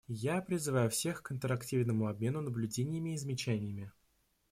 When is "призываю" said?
0.41-0.89